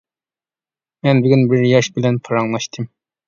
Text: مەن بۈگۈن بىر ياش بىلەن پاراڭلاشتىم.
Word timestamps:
مەن 1.07 1.21
بۈگۈن 1.27 1.45
بىر 1.53 1.67
ياش 1.73 1.91
بىلەن 1.99 2.17
پاراڭلاشتىم. 2.29 2.89